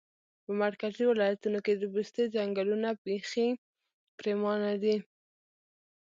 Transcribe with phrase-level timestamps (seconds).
[0.43, 3.47] په مرکزي ولایتونو کې د پوستې ځنګلونه پیخي
[4.17, 4.97] پرېمانه دي